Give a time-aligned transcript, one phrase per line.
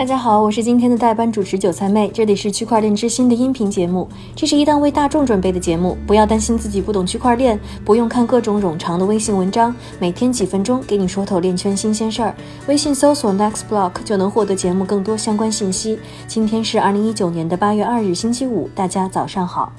[0.00, 4.08] 大家好，我是今天的代班主持韭菜妹，这里是区块链之心的音频节目。
[4.34, 12.34] 这是一档为大众准备的节目，不要担心自己不懂区块链，不用看各种冗长的微信文章，每天几分钟给你说透链圈新鲜事儿。
[12.66, 15.98] 微信搜索 Next Block 就能获得节目更多相关信息。
[16.26, 19.70] 今天是二零一九年的八月二日，星期五，大家早上好。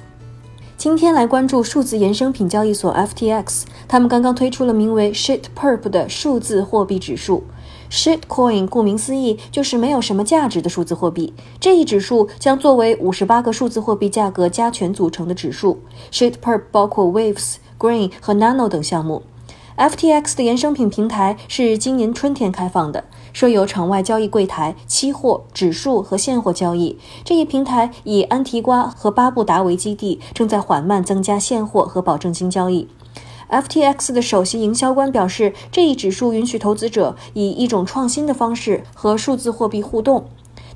[0.78, 7.44] 今天来关注数字衍生品交易所 FTX，他们刚刚推出了名为 Shitperp 的数字货币指数。
[7.92, 11.34] Shitcoin 顾名思义就是没有什么价值的数字货币。
[11.60, 15.80] 这一指数将作为五十八个数字货币价格加权组成的指数。
[16.10, 19.24] Shitperp 包括 Waves、Green 和 Nano 等项目。
[19.78, 26.98] FTX 的衍生品平台是今年春天开放的，设有场外交易柜台、期货、指数和现货交易。
[27.24, 32.88] 这一平台以安提瓜和巴布达为基地，正在缓慢增加现货和保证金交易。
[33.52, 40.24] FTX 的首席营销官表示，这一指数允许投资者以一种创新的方式和数字货币互动。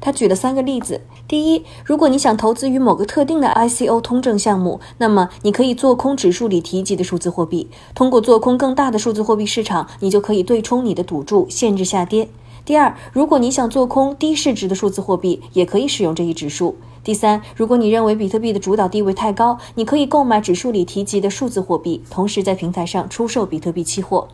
[0.02, 7.70] 他举了三个例子：第一，如果你想投资于某个特定的 ICO 通证项目，那么你可以做空指数里提及的数字货币。
[7.96, 12.28] 通过做空更大的数字货币市场，你就可以对冲你的赌注，限制下跌。
[12.66, 16.76] 第二，如果你想做空低市值的数字货币，也可以使用这一指数。
[17.04, 24.28] 第三，如果你认为比特币的主导地位太高，你可以购买指数里提及的数字货币，同时在平台上出售比特币期货。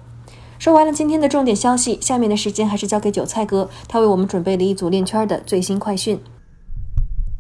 [0.58, 6.18] 说完了今天的重点消息，下面的时间还是交给韭菜哥，他为我们准备了一组链圈的最新快讯。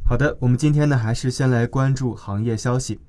[0.06, 3.00] 好的，我们今天呢还是先来关注行业消息。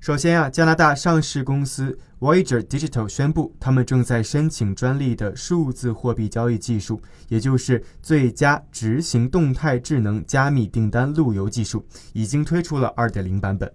[0.00, 6.98] 首先啊，加拿大上市公司 Voyager Digital 宣布，他们正在申请专利的数字货币交易技术，
[7.28, 13.70] 也就是最佳执行动态智能加密订单路由技术，已经推出了2.0版本。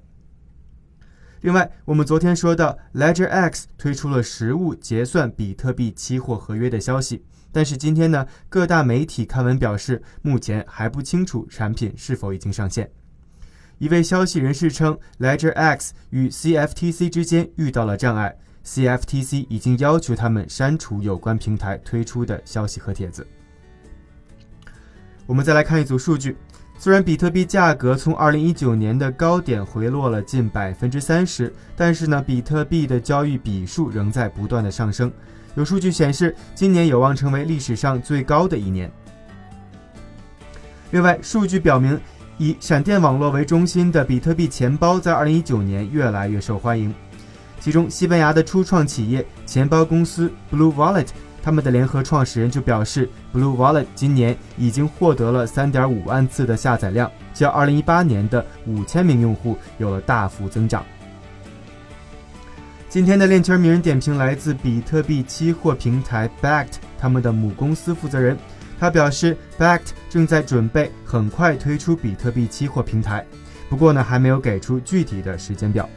[1.42, 12.90] 另外，我们昨天说到 Ledger X 推出了实物结算比特币期货合约的消息，但是今天呢，各大媒体刊文表示，目前还不清楚产品是否已经上线。
[13.78, 18.34] 一位消息人士称，Ledger X 与 CFTC 之间遇到了障碍
[18.66, 23.28] ，CFTC 已经要求他们删除有关平台推出的消息和帖子。
[25.26, 26.38] 我们再来看一组数据，
[26.78, 35.12] 虽然比特币价格从2019年的高点回落了近百分之三十，但是呢，比特币的交易笔数仍在不断的上升。
[35.56, 38.90] 有数据显示，今年有望成为历史上最高的一年。
[40.92, 42.00] 另外，数据表明。
[42.38, 46.94] 以闪电网络为中心的比特币钱包在2019年越来越受欢迎。
[47.62, 51.08] 其中，西班牙的初创企业钱包公司 Blue Wallet，
[51.42, 60.86] 他们的联合创始人就表示，Blue Wallet 今年已经获得了3.5万次的下载量，较2018年的5000名用户有了大幅增长。
[62.90, 68.38] 今天的链圈名人点评来自比特币期货平台 Backed，他们的母公司负责人。
[68.80, 73.26] 他表示，Bact 正在准备很快推出比特币期货平台，
[73.70, 75.90] 不过呢，还没有给出具体的时间表。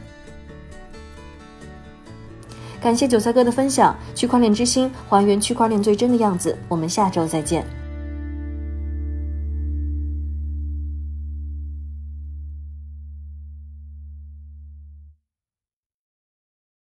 [2.81, 6.57] 感谢韭菜哥的分享，区块链之星还原区块链最真的样子。
[6.69, 7.65] 我们下周再见。